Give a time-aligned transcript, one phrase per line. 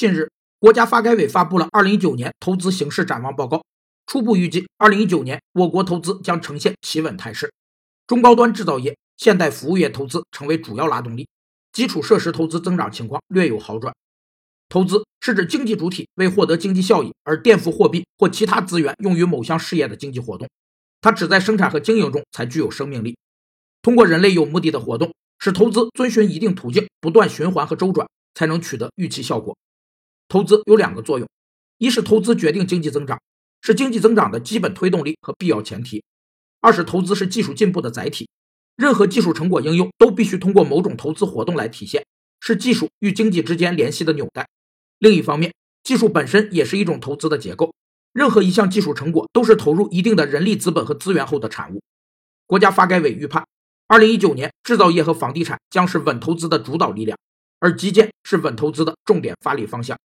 [0.00, 3.62] 近日，国家发改委发布了二零一九年投资形势展望报告，
[4.06, 7.52] 初步预计，二零一九年我国投资将呈现企稳态势，
[8.06, 11.28] 中高端制造业、现代服务业投资成为主要拉动力，
[11.70, 13.94] 基础设施投资增长情况略有好转。
[14.70, 20.48] 投资是指经济主体为获得经济效益而垫付货币或其他资源用于某项事业的经济活动，
[21.02, 23.18] 它只在生产和经营中才具有生命力。
[23.82, 29.54] 通过人类有目的的活动，使投资遵循一定途径，不断循环和周转，才能取得预期效果。
[30.30, 31.28] 投资有两个作用：
[31.78, 33.20] 一是投资决定经济增长，
[33.62, 36.00] 是经济增长的基本推动力和必要前提；
[36.60, 38.28] 二是投资是技术进步的载体，
[38.76, 42.06] 任何技术成果应用都必须通过某种投资活动来体现，
[42.38, 44.48] 是技术与经济之间联系的纽带。
[45.00, 47.74] 另一方面，技术本身也是一种投资的结构，
[48.12, 51.82] 任何一项技术成果都是投入一定的人力资本和资源后的产物。
[52.46, 53.44] 国家发改委预判，
[53.88, 57.18] 二零一九年制造业和房地产将是稳投资的主导力量，
[57.58, 59.98] 而基建是稳投资的重点发力方向。